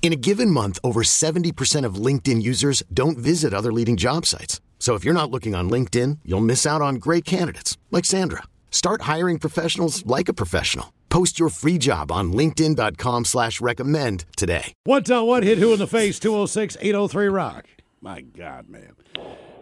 In 0.00 0.12
a 0.12 0.16
given 0.16 0.50
month, 0.50 0.78
over 0.82 1.02
70% 1.02 1.84
of 1.84 1.96
LinkedIn 1.96 2.40
users 2.40 2.82
don't 2.94 3.18
visit 3.18 3.52
other 3.52 3.72
leading 3.72 3.98
job 3.98 4.24
sites. 4.24 4.62
So 4.78 4.94
if 4.94 5.04
you're 5.04 5.12
not 5.12 5.30
looking 5.30 5.54
on 5.54 5.68
LinkedIn, 5.68 6.20
you'll 6.24 6.40
miss 6.40 6.64
out 6.64 6.80
on 6.80 6.94
great 6.94 7.26
candidates 7.26 7.76
like 7.90 8.06
Sandra. 8.06 8.44
Start 8.70 9.02
hiring 9.02 9.38
professionals 9.38 10.06
like 10.06 10.30
a 10.30 10.32
professional. 10.32 10.94
Post 11.10 11.38
your 11.38 11.50
free 11.50 11.76
job 11.78 12.10
on 12.12 12.32
LinkedIn.com 12.32 13.24
slash 13.26 13.60
recommend 13.60 14.24
today. 14.36 14.72
One 14.84 15.02
tell 15.02 15.22
uh, 15.22 15.24
what 15.24 15.42
hit 15.42 15.58
who 15.58 15.72
in 15.72 15.78
the 15.78 15.86
face 15.86 16.18
206 16.18 16.76
803 16.80 17.26
Rock. 17.26 17.66
My 18.00 18.20
God, 18.20 18.68
man. 18.68 18.92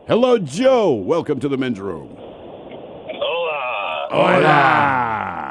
Hello, 0.07 0.39
Joe. 0.39 0.92
Welcome 0.92 1.41
to 1.41 1.48
the 1.48 1.57
men's 1.57 1.81
room. 1.81 2.14
Hola. 3.11 4.09
Hola. 4.11 5.41
Hey, 5.41 5.45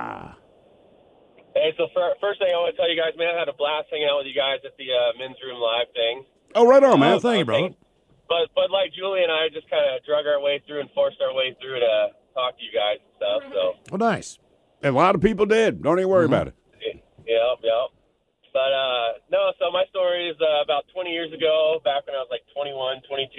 so 1.78 1.88
for, 1.94 2.16
first 2.20 2.40
thing 2.40 2.50
I 2.52 2.58
want 2.60 2.76
to 2.76 2.78
tell 2.80 2.90
you 2.90 3.00
guys, 3.00 3.14
man, 3.18 3.36
I 3.36 3.40
had 3.40 3.50
a 3.50 3.58
blast 3.58 3.88
hanging 3.92 4.08
out 4.10 4.20
with 4.24 4.28
you 4.28 4.36
guys 4.38 4.60
at 4.66 4.76
the 4.78 4.88
uh, 4.92 5.16
men's 5.20 5.38
room 5.44 5.60
live 5.60 5.88
thing. 5.94 6.26
Oh, 6.56 6.66
right 6.68 6.84
on, 6.84 7.00
man. 7.00 7.14
Oh, 7.16 7.20
thank 7.20 7.40
you, 7.40 7.46
brother. 7.46 7.70
But 8.28 8.50
but 8.56 8.72
like 8.72 8.90
Julie 8.98 9.22
and 9.22 9.32
I 9.32 9.50
just 9.54 9.70
kind 9.70 9.86
of 9.86 10.02
drug 10.04 10.26
our 10.26 10.42
way 10.42 10.58
through 10.66 10.82
and 10.82 10.90
forced 10.98 11.22
our 11.22 11.34
way 11.36 11.54
through 11.62 11.80
to 11.80 12.16
talk 12.34 12.58
to 12.58 12.64
you 12.64 12.74
guys 12.74 12.98
and 12.98 13.14
stuff. 13.22 13.42
So 13.54 13.64
Well, 13.92 14.02
nice. 14.02 14.40
And 14.82 14.96
A 14.96 14.98
lot 14.98 15.14
of 15.14 15.22
people 15.22 15.46
did. 15.46 15.82
Don't 15.84 16.00
even 16.00 16.10
worry 16.10 16.26
about 16.26 16.48
it. 16.50 16.56
yeah, 17.28 17.54
yeah. 17.62 17.86
But 18.56 18.72
uh, 18.72 19.20
no, 19.36 19.52
so 19.60 19.68
my 19.68 19.84
story 19.92 20.32
is 20.32 20.40
uh, 20.40 20.64
about 20.64 20.88
20 20.96 21.12
years 21.12 21.28
ago, 21.36 21.84
back 21.84 22.08
when 22.08 22.16
I 22.16 22.24
was 22.24 22.32
like 22.32 22.48
21, 22.56 23.04
22. 23.04 23.36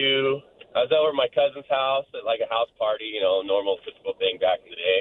I 0.77 0.85
was 0.85 0.93
over 0.93 1.09
at 1.09 1.17
my 1.17 1.33
cousin's 1.33 1.65
house 1.73 2.05
at 2.13 2.21
like 2.29 2.45
a 2.45 2.51
house 2.53 2.69
party, 2.77 3.09
you 3.09 3.25
know, 3.25 3.41
normal 3.41 3.81
typical 3.81 4.13
thing 4.21 4.37
back 4.37 4.61
in 4.61 4.69
the 4.69 4.77
day. 4.77 5.01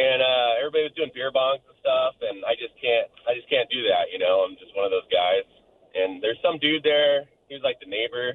And 0.00 0.24
uh, 0.24 0.56
everybody 0.64 0.88
was 0.88 0.96
doing 0.96 1.12
beer 1.12 1.28
bongs 1.28 1.60
and 1.68 1.75
stuff, 1.86 2.18
and 2.18 2.42
I 2.42 2.58
just 2.58 2.74
can't, 2.82 3.06
I 3.30 3.38
just 3.38 3.46
can't 3.46 3.70
do 3.70 3.86
that, 3.86 4.10
you 4.10 4.18
know. 4.18 4.42
I'm 4.42 4.58
just 4.58 4.74
one 4.74 4.82
of 4.82 4.90
those 4.90 5.06
guys. 5.06 5.46
And 5.94 6.18
there's 6.18 6.42
some 6.42 6.58
dude 6.58 6.82
there. 6.82 7.30
He 7.46 7.54
was 7.54 7.62
like 7.62 7.78
the 7.78 7.86
neighbor. 7.86 8.34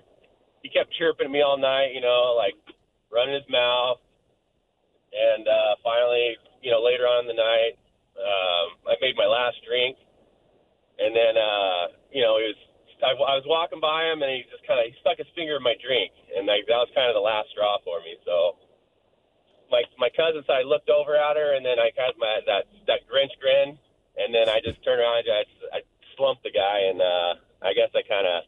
He 0.64 0.72
kept 0.72 0.96
chirping 0.96 1.28
at 1.28 1.34
me 1.36 1.44
all 1.44 1.60
night, 1.60 1.92
you 1.92 2.00
know, 2.00 2.32
like 2.40 2.56
running 3.12 3.36
his 3.36 3.46
mouth. 3.52 4.00
And 5.12 5.44
uh, 5.44 5.76
finally, 5.84 6.40
you 6.64 6.72
know, 6.72 6.80
later 6.80 7.04
on 7.04 7.28
in 7.28 7.36
the 7.36 7.36
night, 7.36 7.76
um, 8.16 8.68
I 8.88 8.96
made 9.04 9.20
my 9.20 9.28
last 9.28 9.60
drink, 9.68 10.00
and 11.00 11.12
then 11.12 11.36
uh, 11.36 11.92
you 12.16 12.24
know, 12.24 12.40
he 12.40 12.48
was 12.54 12.60
I, 13.02 13.12
I 13.18 13.36
was 13.36 13.48
walking 13.50 13.82
by 13.82 14.08
him, 14.08 14.22
and 14.22 14.30
he 14.30 14.46
just 14.48 14.64
kind 14.70 14.78
of 14.78 14.88
stuck 15.02 15.18
his 15.18 15.28
finger 15.34 15.58
in 15.58 15.66
my 15.66 15.74
drink, 15.82 16.14
and 16.38 16.46
like 16.46 16.70
that 16.70 16.80
was 16.80 16.92
kind 16.94 17.10
of 17.10 17.18
the 17.18 17.24
last 17.24 17.50
straw 17.52 17.82
for 17.84 18.00
me. 18.06 18.16
So 18.24 18.61
my 19.72 19.84
my 19.98 20.10
cousin 20.14 20.44
so 20.46 20.54
I 20.54 20.62
looked 20.68 20.90
over 20.92 21.16
at 21.16 21.36
her, 21.40 21.56
and 21.56 21.66
then 21.66 21.80
I 21.80 21.90
had 21.96 22.14
my 22.20 22.40
that 22.46 22.68
that 22.88 23.08
Grinch 23.10 23.34
grin, 23.40 23.78
and 24.20 24.30
then 24.36 24.50
I 24.50 24.60
just 24.64 24.84
turned 24.84 25.00
around, 25.02 25.24
and 25.26 25.34
I, 25.74 25.78
I 25.78 25.80
slumped 26.18 26.44
the 26.44 26.52
guy, 26.52 26.92
and 26.92 27.00
uh, 27.02 27.32
I 27.64 27.74
guess 27.74 27.90
I 27.96 28.04
kind 28.08 28.28
of 28.28 28.44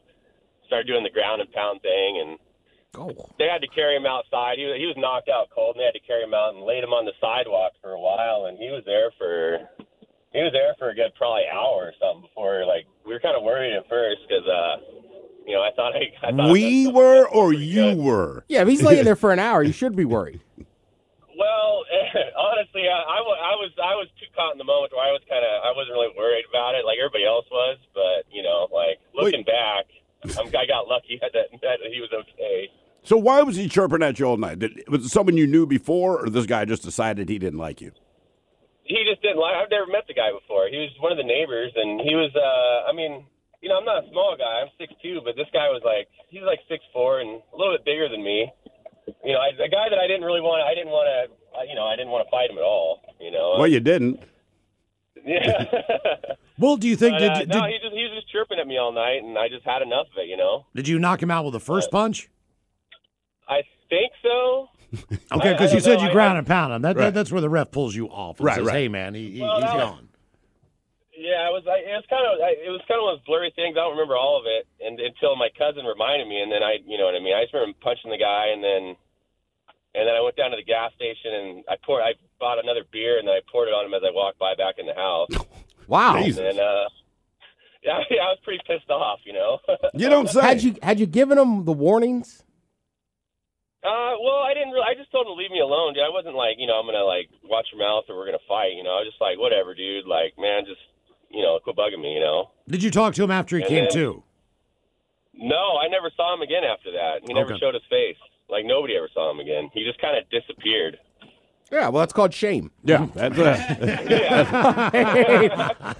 started 0.68 0.86
doing 0.86 1.02
the 1.04 1.10
ground 1.10 1.40
and 1.40 1.50
pound 1.52 1.82
thing, 1.82 2.20
and 2.20 2.38
Oh. 2.96 3.10
they 3.40 3.48
had 3.50 3.58
to 3.60 3.66
carry 3.74 3.96
him 3.96 4.06
outside. 4.06 4.54
He 4.56 4.66
was, 4.70 4.76
he 4.78 4.86
was 4.86 4.94
knocked 4.96 5.28
out 5.28 5.50
cold, 5.50 5.74
and 5.74 5.80
they 5.82 5.84
had 5.90 5.98
to 5.98 6.06
carry 6.06 6.22
him 6.22 6.32
out 6.32 6.54
and 6.54 6.62
laid 6.62 6.84
him 6.84 6.92
on 6.94 7.04
the 7.04 7.10
sidewalk 7.20 7.72
for 7.82 7.90
a 7.90 7.98
while. 7.98 8.46
And 8.46 8.56
he 8.56 8.70
was 8.70 8.84
there 8.86 9.10
for 9.18 9.58
he 10.30 10.38
was 10.38 10.52
there 10.52 10.74
for 10.78 10.90
a 10.90 10.94
good 10.94 11.10
probably 11.18 11.42
hour 11.52 11.90
or 11.90 11.92
something 11.98 12.22
before 12.22 12.64
like 12.66 12.86
we 13.04 13.12
were 13.12 13.18
kind 13.18 13.36
of 13.36 13.42
worried 13.42 13.74
at 13.74 13.88
first 13.88 14.20
because 14.28 14.46
uh 14.46 14.76
you 15.44 15.54
know 15.54 15.62
I 15.62 15.70
thought 15.74 15.90
I, 15.96 16.06
I 16.22 16.30
thought 16.30 16.52
We 16.52 16.84
that- 16.84 16.94
were 16.94 17.28
or 17.28 17.52
you 17.52 17.94
good. 17.94 17.98
were? 17.98 18.44
Yeah, 18.46 18.62
if 18.62 18.68
he's 18.68 18.82
laying 18.82 19.04
there 19.04 19.16
for 19.24 19.32
an 19.32 19.40
hour, 19.40 19.64
you 19.64 19.72
should 19.72 19.96
be 19.96 20.04
worried. 20.04 20.40
Well, 21.64 21.84
honestly, 22.52 22.84
I, 22.84 23.00
I, 23.00 23.18
I 23.24 23.54
was 23.56 23.72
I 23.80 23.96
was 23.96 24.08
too 24.20 24.28
caught 24.36 24.52
in 24.52 24.58
the 24.60 24.68
moment 24.68 24.92
where 24.92 25.00
I 25.00 25.12
was 25.16 25.24
kind 25.24 25.40
of 25.40 25.52
I 25.64 25.72
wasn't 25.72 25.96
really 25.96 26.12
worried 26.12 26.44
about 26.44 26.76
it 26.76 26.84
like 26.84 27.00
everybody 27.00 27.24
else 27.24 27.48
was, 27.48 27.80
but 27.96 28.28
you 28.28 28.44
know 28.44 28.68
like 28.68 29.00
looking 29.16 29.44
back, 29.48 29.88
I'm, 30.36 30.52
I 30.52 30.68
got 30.68 30.84
lucky 30.86 31.16
that 31.24 31.32
that 31.32 31.78
he 31.88 32.04
was 32.04 32.12
okay. 32.12 32.68
So 33.02 33.16
why 33.16 33.42
was 33.42 33.56
he 33.56 33.68
chirping 33.68 34.02
at 34.02 34.18
you 34.18 34.24
all 34.24 34.36
night? 34.36 34.60
Did, 34.60 34.84
was 34.88 35.04
it 35.04 35.08
someone 35.08 35.36
you 35.36 35.46
knew 35.46 35.66
before, 35.66 36.24
or 36.24 36.28
this 36.28 36.46
guy 36.46 36.64
just 36.64 36.82
decided 36.82 37.28
he 37.28 37.38
didn't 37.38 37.58
like 37.58 37.80
you? 37.80 37.92
he 38.84 39.00
just 39.08 39.24
didn't 39.24 39.40
like. 39.40 39.56
I've 39.56 39.72
never 39.72 39.88
met 39.88 40.04
the 40.06 40.14
guy 40.14 40.28
before. 40.28 40.68
He 40.68 40.76
was 40.76 40.92
one 41.00 41.10
of 41.10 41.18
the 41.18 41.24
neighbors, 41.24 41.72
and 41.74 42.00
he 42.04 42.14
was. 42.14 42.30
uh 42.36 42.88
I 42.88 42.92
mean, 42.92 43.24
you 43.64 43.72
know, 43.72 43.80
I'm 43.80 43.88
not 43.88 44.04
a 44.04 44.08
small 44.12 44.36
guy. 44.36 44.60
I'm 44.60 44.72
six 44.76 44.92
two, 45.00 45.24
but 45.24 45.36
this 45.40 45.48
guy 45.56 45.72
was 45.72 45.80
like 45.84 46.06
he's 46.28 46.44
like 46.44 46.60
six 46.68 46.84
four 46.92 47.20
and 47.24 47.40
a 47.40 47.56
little 47.56 47.72
bit 47.72 47.84
bigger 47.88 48.08
than 48.12 48.20
me. 48.20 48.52
You 49.24 49.32
know, 49.32 49.40
I, 49.40 49.56
a 49.56 49.72
guy 49.72 49.88
that 49.88 50.00
I 50.00 50.06
didn't 50.06 50.24
really 50.24 50.44
want. 50.44 50.60
I 50.60 50.76
didn't 50.76 50.92
want 50.92 51.08
to. 51.08 51.20
You 51.68 51.74
know, 51.74 51.84
I 51.86 51.96
didn't 51.96 52.10
want 52.10 52.26
to 52.26 52.30
fight 52.30 52.50
him 52.50 52.58
at 52.58 52.64
all. 52.64 53.00
You 53.20 53.30
know. 53.30 53.54
Well, 53.58 53.68
you 53.68 53.80
didn't. 53.80 54.20
yeah. 55.24 55.64
Well, 56.56 56.76
do 56.76 56.86
you 56.86 56.94
think 56.94 57.14
But, 57.14 57.18
did, 57.18 57.30
uh, 57.32 57.38
did, 57.40 57.48
no, 57.48 57.64
he 57.66 57.78
just 57.82 57.92
he 57.92 58.02
was 58.04 58.12
just 58.14 58.30
chirping 58.30 58.60
at 58.60 58.66
me 58.68 58.78
all 58.78 58.92
night, 58.92 59.24
and 59.24 59.36
I 59.36 59.48
just 59.48 59.64
had 59.64 59.82
enough 59.82 60.06
of 60.12 60.18
it. 60.22 60.28
You 60.28 60.36
know. 60.36 60.66
did 60.72 60.86
you 60.86 61.00
knock 61.00 61.20
him 61.20 61.28
out 61.30 61.44
with 61.44 61.52
the 61.52 61.58
first 61.60 61.90
punch? 61.90 62.30
I 63.48 63.62
think 63.90 64.12
so. 64.22 64.68
Okay, 65.34 65.50
because 65.52 65.74
you 65.74 65.80
said 65.80 65.96
know. 65.98 66.04
you 66.04 66.10
I- 66.10 66.12
ground 66.12 66.38
and 66.38 66.46
pound 66.46 66.72
him. 66.72 66.82
That, 66.82 66.94
Right. 66.94 67.06
that 67.10 67.14
that's 67.14 67.32
where 67.32 67.40
the 67.40 67.50
ref 67.50 67.72
pulls 67.72 67.96
you 67.96 68.06
off 68.06 68.38
and 68.38 68.46
Right, 68.46 68.58
says, 68.58 68.66
right. 68.66 68.86
"Hey, 68.86 68.88
man, 68.88 69.14
he, 69.14 69.32
he, 69.32 69.40
Well, 69.42 69.56
he's 69.56 69.64
that 69.64 69.76
gone." 69.76 70.08
Yeah, 71.18 71.50
it 71.50 71.52
was. 71.52 71.66
I, 71.66 71.82
it 71.82 71.98
was 71.98 72.06
kind 72.08 72.22
of. 72.22 72.38
I, 72.38 72.54
it 72.62 72.70
was 72.70 72.78
kind 72.86 73.02
of 73.02 73.10
one 73.10 73.14
of 73.14 73.18
those 73.18 73.26
blurry 73.26 73.50
things. 73.58 73.74
I 73.74 73.82
don't 73.82 73.98
remember 73.98 74.14
all 74.16 74.38
of 74.38 74.46
it, 74.46 74.70
and 74.78 75.00
until 75.00 75.34
my 75.34 75.48
cousin 75.58 75.82
reminded 75.86 76.28
me, 76.30 76.38
and 76.38 76.52
then 76.52 76.62
I, 76.62 76.78
you 76.86 76.94
know 76.98 77.06
what 77.10 77.18
I 77.18 77.22
mean. 77.22 77.34
I 77.34 77.42
just 77.42 77.54
remember 77.54 77.74
punching 77.82 78.10
the 78.14 78.18
guy, 78.22 78.54
and 78.54 78.62
then, 78.62 78.94
and 79.94 80.06
then 80.08 80.14
I 80.14 80.20
went 80.20 80.36
down 80.36 80.50
to 80.50 80.56
the 80.56 80.64
gas 80.64 80.92
station, 80.94 81.32
and 81.34 81.64
I 81.68 81.76
poured. 81.84 82.02
I 82.02 82.12
bought 82.40 82.58
another 82.62 82.82
beer, 82.92 83.18
and 83.18 83.26
then 83.28 83.34
I 83.34 83.40
poured 83.50 83.68
it 83.68 83.74
on 83.74 83.86
him 83.86 83.94
as 83.94 84.02
I 84.06 84.10
walked 84.12 84.38
by 84.38 84.54
back 84.54 84.76
in 84.78 84.86
the 84.86 84.94
house. 84.94 85.30
Wow. 85.86 86.16
Jesus. 86.22 86.40
And 86.40 86.58
uh, 86.58 86.88
yeah, 87.84 88.00
yeah, 88.08 88.22
I 88.24 88.32
was 88.32 88.38
pretty 88.42 88.62
pissed 88.66 88.88
off, 88.88 89.20
you 89.26 89.34
know. 89.34 89.58
You 89.92 90.08
don't 90.08 90.30
say. 90.30 90.40
Had 90.40 90.62
you 90.62 90.76
had 90.82 90.98
you 90.98 91.04
given 91.04 91.36
him 91.36 91.66
the 91.66 91.74
warnings? 91.74 92.42
Uh, 93.84 94.16
well, 94.16 94.40
I 94.48 94.54
didn't. 94.54 94.70
Really, 94.72 94.86
I 94.88 94.94
just 94.96 95.12
told 95.12 95.26
him 95.28 95.36
to 95.36 95.36
leave 95.36 95.50
me 95.50 95.60
alone, 95.60 95.92
dude. 95.92 96.02
I 96.02 96.08
wasn't 96.08 96.36
like, 96.36 96.56
you 96.56 96.66
know, 96.66 96.80
I'm 96.80 96.86
gonna 96.86 97.04
like 97.04 97.28
watch 97.44 97.66
your 97.70 97.84
mouth 97.84 98.04
or 98.08 98.16
we're 98.16 98.24
gonna 98.24 98.40
fight. 98.48 98.72
You 98.72 98.82
know, 98.82 98.96
I 98.96 99.04
was 99.04 99.12
just 99.12 99.20
like, 99.20 99.36
whatever, 99.38 99.74
dude. 99.76 100.06
Like, 100.08 100.32
man, 100.40 100.64
just 100.64 100.80
you 101.28 101.42
know, 101.44 101.58
quit 101.62 101.76
bugging 101.76 102.00
me. 102.00 102.14
You 102.14 102.20
know. 102.20 102.50
Did 102.66 102.82
you 102.82 102.90
talk 102.90 103.12
to 103.20 103.22
him 103.24 103.30
after 103.30 103.56
he 103.58 103.62
And 103.62 103.68
came 103.68 103.84
then- 103.84 103.92
to? 103.92 104.22
No, 105.36 105.76
I 105.76 105.88
never 105.92 106.08
saw 106.16 106.32
him 106.32 106.40
again 106.40 106.64
after 106.64 106.92
that. 106.92 107.26
He 107.28 107.34
never 107.34 107.52
Okay. 107.52 107.60
showed 107.60 107.74
his 107.74 107.82
face. 107.90 108.16
Like 108.54 108.66
nobody 108.66 108.96
ever 108.96 109.08
saw 109.12 109.32
him 109.32 109.40
again. 109.40 109.68
He 109.74 109.82
just 109.84 110.00
kind 110.00 110.16
of 110.16 110.30
disappeared. 110.30 110.96
Yeah, 111.72 111.88
well, 111.88 112.00
that's 112.00 112.12
called 112.12 112.32
shame. 112.32 112.70
yeah, 112.84 113.08
that's 113.14 113.36
uh, 113.36 114.90
Hey, 114.92 115.50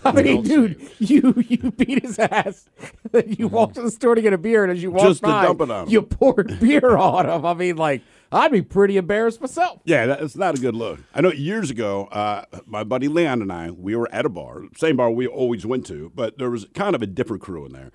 I 0.04 0.12
mean, 0.12 0.42
dude, 0.42 0.80
you 1.00 1.34
you 1.48 1.72
beat 1.72 2.02
his 2.04 2.16
ass. 2.18 2.68
Then 3.10 3.34
you 3.36 3.48
walked 3.48 3.74
to 3.74 3.82
the 3.82 3.90
store 3.90 4.14
to 4.14 4.22
get 4.22 4.32
a 4.32 4.38
beer, 4.38 4.62
and 4.62 4.70
as 4.72 4.80
you 4.82 4.92
walked 4.92 5.08
Just 5.08 5.20
to 5.22 5.26
by, 5.28 5.42
dump 5.46 5.62
it 5.62 5.70
on 5.70 5.84
him. 5.86 5.88
you 5.92 6.02
poured 6.02 6.60
beer 6.60 6.96
on 6.96 7.28
him. 7.28 7.44
I 7.44 7.54
mean, 7.54 7.76
like, 7.76 8.02
I'd 8.30 8.52
be 8.52 8.62
pretty 8.62 8.98
embarrassed 8.98 9.40
myself. 9.40 9.80
yeah, 9.84 10.06
that's 10.06 10.36
not 10.36 10.56
a 10.56 10.60
good 10.60 10.76
look. 10.76 11.00
I 11.12 11.22
know 11.22 11.32
years 11.32 11.70
ago, 11.70 12.04
uh, 12.12 12.44
my 12.66 12.84
buddy 12.84 13.08
Leon 13.08 13.42
and 13.42 13.50
I, 13.52 13.72
we 13.72 13.96
were 13.96 14.08
at 14.12 14.24
a 14.26 14.28
bar, 14.28 14.62
same 14.76 14.96
bar 14.96 15.10
we 15.10 15.26
always 15.26 15.66
went 15.66 15.86
to, 15.86 16.12
but 16.14 16.38
there 16.38 16.50
was 16.50 16.66
kind 16.74 16.94
of 16.94 17.02
a 17.02 17.06
different 17.06 17.42
crew 17.42 17.66
in 17.66 17.72
there. 17.72 17.90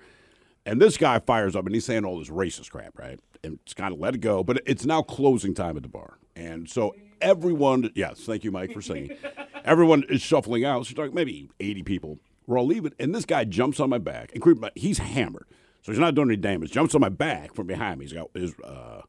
And 0.66 0.82
this 0.82 0.98
guy 0.98 1.18
fires 1.20 1.56
up 1.56 1.64
and 1.64 1.74
he's 1.74 1.86
saying 1.86 2.04
all 2.04 2.18
this 2.18 2.28
racist 2.28 2.70
crap, 2.70 2.98
right? 2.98 3.18
And 3.42 3.58
it's 3.62 3.74
kind 3.74 3.92
of 3.94 4.00
let 4.00 4.14
it 4.14 4.18
go, 4.18 4.44
but 4.44 4.62
it's 4.66 4.84
now 4.84 5.02
closing 5.02 5.54
time 5.54 5.76
at 5.76 5.82
the 5.82 5.88
bar. 5.88 6.18
And 6.36 6.68
so 6.68 6.94
everyone, 7.20 7.90
yes, 7.94 8.20
thank 8.20 8.44
you, 8.44 8.50
Mike, 8.50 8.72
for 8.72 8.82
singing. 8.82 9.16
everyone 9.64 10.04
is 10.08 10.20
shuffling 10.20 10.64
out. 10.64 10.86
So 10.86 11.00
like 11.00 11.14
maybe 11.14 11.50
80 11.60 11.82
people. 11.82 12.18
We're 12.46 12.58
all 12.58 12.66
leaving. 12.66 12.92
And 12.98 13.14
this 13.14 13.24
guy 13.24 13.44
jumps 13.44 13.80
on 13.80 13.90
my 13.90 13.98
back. 13.98 14.32
And 14.34 14.70
he's 14.74 14.98
hammered. 14.98 15.46
So 15.82 15.92
he's 15.92 15.98
not 15.98 16.14
doing 16.14 16.28
any 16.28 16.36
damage. 16.36 16.72
Jumps 16.72 16.94
on 16.94 17.00
my 17.00 17.08
back 17.08 17.54
from 17.54 17.66
behind 17.66 17.98
me. 17.98 18.04
He's 18.06 18.12
got 18.12 18.30
his 18.34 18.54
uh, 18.60 19.02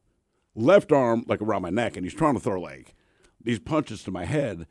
left 0.54 0.92
arm 0.92 1.24
like 1.26 1.42
around 1.42 1.62
my 1.62 1.70
neck 1.70 1.96
and 1.96 2.04
he's 2.04 2.14
trying 2.14 2.34
to 2.34 2.40
throw 2.40 2.60
like 2.60 2.94
these 3.42 3.58
punches 3.58 4.02
to 4.04 4.10
my 4.10 4.24
head. 4.24 4.66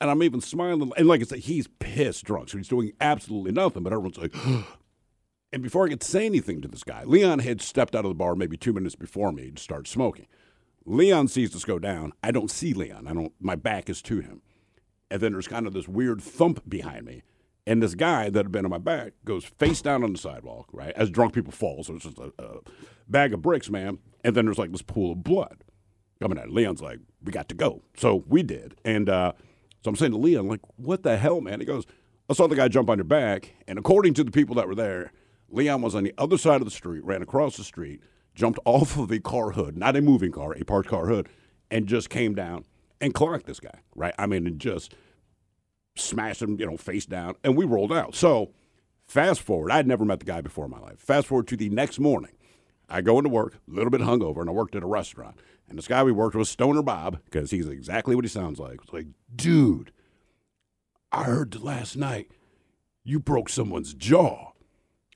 And 0.00 0.10
I'm 0.10 0.22
even 0.22 0.40
smiling. 0.40 0.92
And 0.96 1.08
like 1.08 1.20
I 1.20 1.24
said, 1.24 1.40
he's 1.40 1.68
pissed 1.78 2.24
drunk. 2.24 2.50
So 2.50 2.58
he's 2.58 2.68
doing 2.68 2.92
absolutely 3.00 3.52
nothing. 3.52 3.82
But 3.82 3.92
everyone's 3.92 4.18
like, 4.18 4.34
and 5.54 5.62
before 5.62 5.86
I 5.86 5.88
could 5.88 6.02
say 6.02 6.26
anything 6.26 6.60
to 6.62 6.68
this 6.68 6.82
guy, 6.82 7.04
Leon 7.04 7.38
had 7.38 7.62
stepped 7.62 7.94
out 7.94 8.04
of 8.04 8.08
the 8.08 8.16
bar 8.16 8.34
maybe 8.34 8.56
two 8.56 8.72
minutes 8.72 8.96
before 8.96 9.30
me 9.30 9.52
to 9.52 9.62
start 9.62 9.86
smoking. 9.86 10.26
Leon 10.84 11.28
sees 11.28 11.54
us 11.54 11.64
go 11.64 11.78
down. 11.78 12.12
I 12.24 12.32
don't 12.32 12.50
see 12.50 12.74
Leon. 12.74 13.06
I 13.06 13.14
don't. 13.14 13.32
My 13.40 13.54
back 13.54 13.88
is 13.88 14.02
to 14.02 14.18
him. 14.18 14.42
And 15.12 15.20
then 15.20 15.30
there's 15.32 15.46
kind 15.46 15.68
of 15.68 15.72
this 15.72 15.86
weird 15.86 16.20
thump 16.20 16.68
behind 16.68 17.06
me. 17.06 17.22
And 17.68 17.80
this 17.80 17.94
guy 17.94 18.30
that 18.30 18.44
had 18.44 18.50
been 18.50 18.64
on 18.64 18.70
my 18.72 18.78
back 18.78 19.12
goes 19.24 19.44
face 19.44 19.80
down 19.80 20.02
on 20.02 20.12
the 20.12 20.18
sidewalk, 20.18 20.68
right? 20.72 20.92
As 20.96 21.08
drunk 21.08 21.32
people 21.34 21.52
fall. 21.52 21.84
So 21.84 21.94
it's 21.94 22.04
just 22.04 22.18
a, 22.18 22.32
a 22.36 22.58
bag 23.08 23.32
of 23.32 23.40
bricks, 23.40 23.70
man. 23.70 23.98
And 24.24 24.34
then 24.34 24.46
there's 24.46 24.58
like 24.58 24.72
this 24.72 24.82
pool 24.82 25.12
of 25.12 25.22
blood 25.22 25.62
coming 26.20 26.36
out. 26.36 26.50
Leon's 26.50 26.82
like, 26.82 26.98
we 27.22 27.30
got 27.30 27.48
to 27.50 27.54
go. 27.54 27.82
So 27.96 28.24
we 28.26 28.42
did. 28.42 28.74
And 28.84 29.08
uh, 29.08 29.34
so 29.84 29.88
I'm 29.88 29.94
saying 29.94 30.12
to 30.12 30.18
Leon, 30.18 30.48
like, 30.48 30.62
what 30.74 31.04
the 31.04 31.16
hell, 31.16 31.40
man? 31.40 31.60
He 31.60 31.66
goes, 31.66 31.86
I 32.28 32.32
saw 32.32 32.48
the 32.48 32.56
guy 32.56 32.66
jump 32.66 32.90
on 32.90 32.98
your 32.98 33.04
back. 33.04 33.54
And 33.68 33.78
according 33.78 34.14
to 34.14 34.24
the 34.24 34.32
people 34.32 34.56
that 34.56 34.66
were 34.66 34.74
there, 34.74 35.12
Leon 35.54 35.82
was 35.82 35.94
on 35.94 36.04
the 36.04 36.14
other 36.18 36.36
side 36.36 36.60
of 36.60 36.64
the 36.64 36.70
street, 36.70 37.04
ran 37.04 37.22
across 37.22 37.56
the 37.56 37.64
street, 37.64 38.02
jumped 38.34 38.58
off 38.64 38.98
of 38.98 39.10
a 39.12 39.20
car 39.20 39.52
hood, 39.52 39.76
not 39.76 39.96
a 39.96 40.02
moving 40.02 40.32
car, 40.32 40.52
a 40.52 40.64
parked 40.64 40.88
car 40.88 41.06
hood, 41.06 41.28
and 41.70 41.86
just 41.86 42.10
came 42.10 42.34
down 42.34 42.64
and 43.00 43.14
clocked 43.14 43.46
this 43.46 43.60
guy, 43.60 43.80
right? 43.94 44.14
I 44.18 44.26
mean, 44.26 44.46
and 44.46 44.58
just 44.58 44.94
smashed 45.96 46.42
him, 46.42 46.58
you 46.58 46.66
know, 46.66 46.76
face 46.76 47.06
down, 47.06 47.36
and 47.44 47.56
we 47.56 47.64
rolled 47.64 47.92
out. 47.92 48.14
So, 48.14 48.50
fast 49.06 49.40
forward, 49.42 49.70
I'd 49.70 49.86
never 49.86 50.04
met 50.04 50.18
the 50.18 50.26
guy 50.26 50.40
before 50.40 50.64
in 50.64 50.72
my 50.72 50.80
life. 50.80 50.98
Fast 50.98 51.28
forward 51.28 51.46
to 51.48 51.56
the 51.56 51.68
next 51.70 52.00
morning, 52.00 52.32
I 52.88 53.00
go 53.00 53.18
into 53.18 53.30
work, 53.30 53.60
a 53.68 53.74
little 53.74 53.90
bit 53.90 54.00
hungover, 54.00 54.40
and 54.40 54.50
I 54.50 54.52
worked 54.52 54.74
at 54.74 54.82
a 54.82 54.86
restaurant. 54.86 55.38
And 55.68 55.78
this 55.78 55.88
guy 55.88 56.02
we 56.02 56.12
worked 56.12 56.34
with, 56.34 56.48
Stoner 56.48 56.82
Bob, 56.82 57.20
because 57.24 57.50
he's 57.50 57.68
exactly 57.68 58.14
what 58.16 58.24
he 58.24 58.28
sounds 58.28 58.58
like. 58.58 58.80
It's 58.82 58.92
like, 58.92 59.06
dude, 59.34 59.92
I 61.12 61.24
heard 61.24 61.62
last 61.62 61.96
night 61.96 62.32
you 63.04 63.20
broke 63.20 63.48
someone's 63.48 63.94
jaw. 63.94 64.53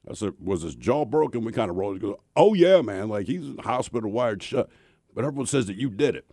I 0.09 0.15
said, 0.15 0.35
was 0.43 0.63
his 0.63 0.75
jaw 0.75 1.05
broken? 1.05 1.45
We 1.45 1.53
kind 1.53 1.71
of 1.71 1.77
rolled. 1.77 1.97
He 1.97 2.01
goes, 2.01 2.17
oh, 2.35 2.55
yeah, 2.55 2.81
man. 2.81 3.09
Like, 3.09 3.27
he's 3.27 3.43
in 3.43 3.57
the 3.57 3.63
hospital 3.63 4.11
wired 4.11 4.43
shut. 4.43 4.71
But 5.15 5.25
everyone 5.25 5.47
says 5.47 5.67
that 5.67 5.77
you 5.77 5.91
did 5.91 6.15
it. 6.17 6.25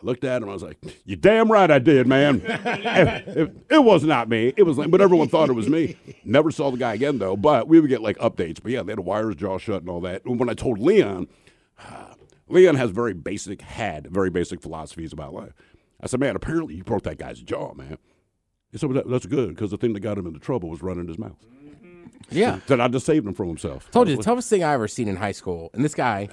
I 0.00 0.06
looked 0.06 0.24
at 0.24 0.42
him. 0.42 0.48
I 0.48 0.52
was 0.52 0.62
like, 0.62 0.78
"You 1.04 1.16
damn 1.16 1.50
right 1.50 1.68
I 1.70 1.80
did, 1.80 2.06
man. 2.06 2.40
it, 2.46 3.28
it, 3.36 3.56
it 3.68 3.84
was 3.84 4.04
not 4.04 4.28
me. 4.28 4.52
It 4.56 4.62
was, 4.62 4.78
like, 4.78 4.90
but 4.90 5.00
everyone 5.00 5.28
thought 5.28 5.48
it 5.48 5.54
was 5.54 5.68
me. 5.68 5.96
Never 6.24 6.52
saw 6.52 6.70
the 6.70 6.76
guy 6.76 6.94
again 6.94 7.18
though. 7.18 7.36
But 7.36 7.66
we 7.66 7.80
would 7.80 7.88
get 7.88 8.00
like 8.00 8.16
updates. 8.18 8.62
But 8.62 8.72
yeah, 8.72 8.82
they 8.84 8.92
had 8.92 8.98
to 8.98 9.02
wire 9.02 9.28
his 9.28 9.36
jaw 9.36 9.58
shut 9.58 9.80
and 9.80 9.90
all 9.90 10.00
that. 10.02 10.24
And 10.24 10.38
when 10.38 10.48
I 10.48 10.54
told 10.54 10.78
Leon, 10.78 11.26
Leon 12.48 12.76
has 12.76 12.90
very 12.90 13.14
basic, 13.14 13.62
had 13.62 14.06
very 14.06 14.30
basic 14.30 14.62
philosophies 14.62 15.12
about 15.12 15.34
life. 15.34 15.52
I 16.00 16.06
said, 16.06 16.20
man, 16.20 16.36
apparently 16.36 16.76
you 16.76 16.84
broke 16.84 17.02
that 17.02 17.18
guy's 17.18 17.40
jaw, 17.40 17.74
man. 17.74 17.98
He 18.70 18.78
said, 18.78 18.90
well, 18.90 19.02
that, 19.02 19.10
that's 19.10 19.26
good 19.26 19.48
because 19.48 19.72
the 19.72 19.78
thing 19.78 19.94
that 19.94 20.00
got 20.00 20.16
him 20.16 20.26
into 20.26 20.38
trouble 20.38 20.68
was 20.68 20.82
running 20.82 21.08
his 21.08 21.18
mouth. 21.18 21.44
Yeah. 22.30 22.60
Said 22.66 22.80
I 22.80 22.88
just 22.88 23.06
saved 23.06 23.26
him 23.26 23.34
from 23.34 23.48
himself. 23.48 23.90
Told 23.90 24.08
you 24.08 24.16
the 24.16 24.22
toughest 24.22 24.50
thing 24.50 24.62
I 24.64 24.72
ever 24.74 24.88
seen 24.88 25.08
in 25.08 25.16
high 25.16 25.32
school. 25.32 25.70
And 25.72 25.84
this 25.84 25.94
guy, 25.94 26.28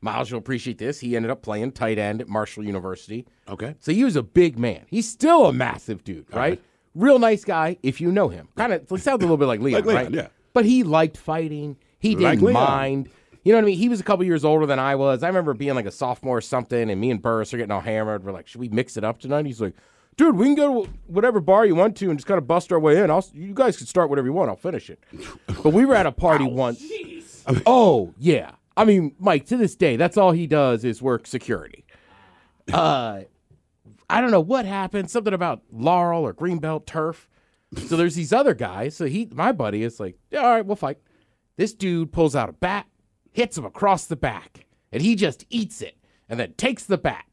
Miles, 0.00 0.30
you'll 0.30 0.38
appreciate 0.38 0.78
this. 0.78 1.00
He 1.00 1.16
ended 1.16 1.30
up 1.30 1.42
playing 1.42 1.72
tight 1.72 1.98
end 1.98 2.20
at 2.20 2.28
Marshall 2.28 2.64
University. 2.64 3.26
Okay. 3.48 3.74
So 3.80 3.92
he 3.92 4.04
was 4.04 4.16
a 4.16 4.22
big 4.22 4.58
man. 4.58 4.84
He's 4.88 5.08
still 5.08 5.46
a 5.46 5.52
massive 5.52 6.04
dude, 6.04 6.26
right? 6.34 6.60
Real 6.94 7.18
nice 7.18 7.44
guy 7.44 7.76
if 7.82 8.00
you 8.00 8.10
know 8.12 8.28
him. 8.28 8.48
Kind 8.56 8.72
of 8.72 8.88
sounds 8.88 9.06
a 9.06 9.16
little 9.26 9.36
bit 9.36 9.46
like 9.46 9.60
Leon, 9.62 9.80
Like 9.80 9.86
Leon, 9.86 10.04
right? 10.04 10.12
yeah. 10.14 10.28
But 10.52 10.64
he 10.64 10.82
liked 10.82 11.16
fighting. 11.16 11.76
He 11.98 12.14
didn't 12.14 12.42
Leon. 12.42 12.52
mind. 12.52 13.08
You 13.44 13.52
know 13.52 13.58
what 13.58 13.64
I 13.64 13.66
mean? 13.66 13.78
He 13.78 13.88
was 13.88 14.00
a 14.00 14.02
couple 14.04 14.24
years 14.24 14.44
older 14.44 14.66
than 14.66 14.78
I 14.78 14.94
was. 14.96 15.22
I 15.22 15.28
remember 15.28 15.54
being 15.54 15.74
like 15.74 15.86
a 15.86 15.90
sophomore 15.90 16.38
or 16.38 16.40
something, 16.40 16.90
and 16.90 17.00
me 17.00 17.10
and 17.10 17.22
Burris 17.22 17.54
are 17.54 17.56
getting 17.56 17.70
all 17.70 17.80
hammered. 17.80 18.24
We're 18.24 18.32
like, 18.32 18.46
should 18.48 18.60
we 18.60 18.68
mix 18.68 18.96
it 18.96 19.04
up 19.04 19.20
tonight? 19.20 19.46
He's 19.46 19.60
like, 19.60 19.74
dude, 20.18 20.36
we 20.36 20.46
can 20.46 20.54
go 20.54 20.84
to 20.84 20.90
whatever 21.06 21.40
bar 21.40 21.64
you 21.64 21.74
want 21.74 21.96
to 21.96 22.10
and 22.10 22.18
just 22.18 22.26
kind 22.26 22.36
of 22.36 22.46
bust 22.46 22.70
our 22.70 22.78
way 22.78 23.02
in. 23.02 23.10
I'll, 23.10 23.24
you 23.32 23.54
guys 23.54 23.78
can 23.78 23.86
start 23.86 24.10
whatever 24.10 24.26
you 24.26 24.34
want. 24.34 24.50
I'll 24.50 24.56
finish 24.56 24.90
it. 24.90 25.02
But 25.46 25.72
we 25.72 25.86
were 25.86 25.94
at 25.94 26.04
a 26.04 26.12
party 26.12 26.44
once. 26.44 26.82
Oh, 27.64 28.12
yeah. 28.18 28.50
I 28.76 28.84
mean, 28.84 29.14
Mike, 29.18 29.46
to 29.46 29.56
this 29.56 29.74
day, 29.74 29.96
that's 29.96 30.18
all 30.18 30.32
he 30.32 30.46
does 30.46 30.84
is 30.84 31.00
work 31.00 31.26
security. 31.26 31.86
Uh, 32.72 33.22
I 34.10 34.20
don't 34.20 34.30
know 34.30 34.40
what 34.40 34.66
happened. 34.66 35.10
Something 35.10 35.32
about 35.34 35.62
Laurel 35.72 36.22
or 36.22 36.34
Greenbelt 36.34 36.84
turf. 36.84 37.28
So 37.86 37.96
there's 37.96 38.14
these 38.14 38.32
other 38.32 38.54
guys. 38.54 38.96
So 38.96 39.06
he, 39.06 39.28
my 39.32 39.52
buddy, 39.52 39.82
is 39.82 39.98
like, 40.00 40.18
yeah, 40.30 40.40
all 40.40 40.50
right, 40.50 40.66
we'll 40.66 40.76
fight. 40.76 40.98
This 41.56 41.72
dude 41.74 42.12
pulls 42.12 42.36
out 42.36 42.48
a 42.48 42.52
bat, 42.52 42.86
hits 43.32 43.56
him 43.56 43.64
across 43.64 44.06
the 44.06 44.16
back, 44.16 44.66
and 44.92 45.02
he 45.02 45.16
just 45.16 45.44
eats 45.50 45.82
it, 45.82 45.96
and 46.28 46.38
then 46.38 46.54
takes 46.54 46.84
the 46.84 46.98
bat. 46.98 47.24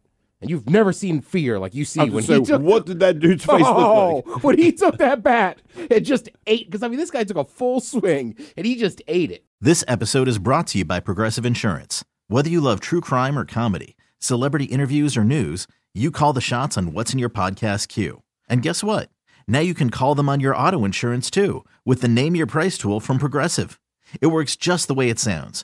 And 0.41 0.49
you've 0.49 0.69
never 0.69 0.91
seen 0.91 1.21
fear 1.21 1.57
like 1.59 1.73
you 1.73 1.85
see 1.85 2.01
when 2.01 2.25
gonna 2.25 2.39
he 2.39 2.45
took. 2.45 2.61
what 2.61 2.85
did 2.85 2.99
that 2.99 3.19
dude's 3.19 3.45
face 3.45 3.63
Oh, 3.65 4.15
look 4.17 4.27
like? 4.27 4.43
when 4.43 4.57
he 4.57 4.71
took 4.71 4.97
that 4.97 5.23
bat 5.23 5.61
and 5.89 6.05
just 6.05 6.29
ate, 6.45 6.65
because 6.69 6.83
I 6.83 6.87
mean, 6.87 6.99
this 6.99 7.09
guy 7.11 7.23
took 7.23 7.37
a 7.37 7.45
full 7.45 7.79
swing 7.79 8.35
and 8.57 8.65
he 8.65 8.75
just 8.75 9.01
ate 9.07 9.31
it. 9.31 9.45
This 9.61 9.83
episode 9.87 10.27
is 10.27 10.37
brought 10.37 10.67
to 10.67 10.79
you 10.79 10.85
by 10.85 10.99
Progressive 10.99 11.45
Insurance. 11.45 12.03
Whether 12.27 12.49
you 12.49 12.59
love 12.61 12.79
true 12.79 13.01
crime 13.01 13.39
or 13.39 13.45
comedy, 13.45 13.95
celebrity 14.19 14.65
interviews 14.65 15.15
or 15.15 15.23
news, 15.23 15.67
you 15.93 16.11
call 16.11 16.33
the 16.33 16.41
shots 16.41 16.77
on 16.77 16.91
what's 16.91 17.13
in 17.13 17.19
your 17.19 17.29
podcast 17.29 17.87
queue. 17.87 18.21
And 18.49 18.61
guess 18.61 18.83
what? 18.83 19.09
Now 19.47 19.59
you 19.59 19.73
can 19.73 19.89
call 19.89 20.15
them 20.15 20.27
on 20.27 20.39
your 20.41 20.55
auto 20.55 20.83
insurance 20.83 21.29
too 21.31 21.63
with 21.85 22.01
the 22.01 22.07
Name 22.09 22.35
Your 22.35 22.47
Price 22.47 22.77
tool 22.77 22.99
from 22.99 23.17
Progressive. 23.19 23.79
It 24.21 24.27
works 24.27 24.55
just 24.55 24.87
the 24.87 24.93
way 24.93 25.09
it 25.09 25.17
sounds. 25.19 25.63